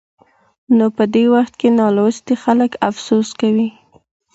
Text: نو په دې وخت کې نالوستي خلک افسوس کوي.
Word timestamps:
نو 0.77 0.85
په 0.97 1.03
دې 1.13 1.25
وخت 1.35 1.53
کې 1.59 1.69
نالوستي 1.79 2.35
خلک 2.43 2.71
افسوس 2.89 3.29
کوي. 3.39 3.69